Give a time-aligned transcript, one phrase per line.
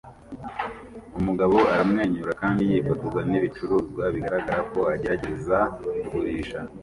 [1.19, 5.57] Umugabo aramwenyura kandi yifotoza nibicuruzwa bigaragara ko agerageza
[5.99, 6.59] kugurisha